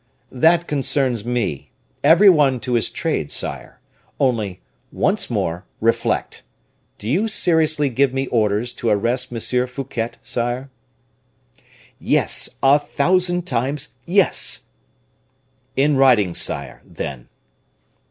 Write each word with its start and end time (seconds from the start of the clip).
"That 0.31 0.65
concerns 0.67 1.23
me; 1.25 1.69
every 2.03 2.27
one 2.27 2.59
to 2.61 2.73
his 2.73 2.89
trade, 2.89 3.29
sire; 3.29 3.79
only, 4.19 4.59
once 4.91 5.29
more, 5.29 5.63
reflect! 5.79 6.41
Do 6.97 7.07
you 7.07 7.27
seriously 7.27 7.87
give 7.87 8.11
me 8.11 8.25
orders 8.29 8.73
to 8.81 8.89
arrest 8.89 9.31
M. 9.31 9.67
Fouquet, 9.67 10.09
sire?" 10.23 10.71
"Yes, 11.99 12.49
a 12.63 12.79
thousand 12.79 13.45
times, 13.45 13.89
yes!" 14.07 14.63
"In 15.75 15.95
writing, 15.95 16.33
sire, 16.33 16.81
then." 16.83 17.29